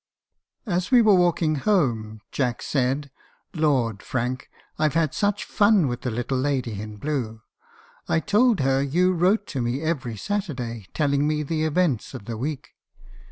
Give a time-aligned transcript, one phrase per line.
[0.65, 3.11] "As we were walking home, Jack said,
[3.53, 4.49] 'Lord, Frank!
[4.79, 7.43] I've had such fun with the little lady in blue.
[8.07, 12.35] I told her you wrote to me every Saturday, telling me the events of the
[12.35, 12.69] week.